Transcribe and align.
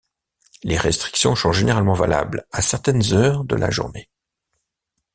Les 0.63 0.79
restrictions 0.79 1.35
sont 1.35 1.51
généralement 1.51 1.93
valables 1.93 2.47
à 2.51 2.63
certaines 2.63 3.13
heures 3.13 3.45
de 3.45 3.55
la 3.55 3.69
journée. 3.69 4.09